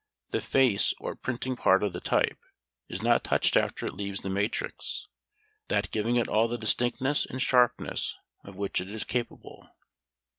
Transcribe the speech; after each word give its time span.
The 0.31 0.41
face, 0.41 0.95
or 0.99 1.15
printing 1.15 1.55
part 1.55 1.83
of 1.83 1.93
the 1.93 1.99
type, 2.01 2.39
is 2.89 3.03
not 3.03 3.23
touched 3.23 3.55
after 3.55 3.85
it 3.85 3.93
leaves 3.93 4.21
the 4.21 4.31
matrix, 4.31 5.05
that 5.67 5.91
giving 5.91 6.15
it 6.15 6.27
all 6.27 6.47
the 6.47 6.57
distinctness 6.57 7.23
and 7.27 7.39
sharpness 7.39 8.15
of 8.43 8.55
which 8.55 8.81
it 8.81 8.89
is 8.89 9.03
capable. 9.03 9.69